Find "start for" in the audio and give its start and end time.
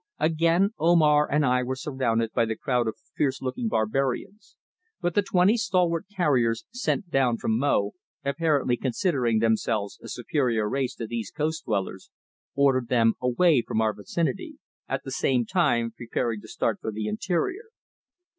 16.47-16.91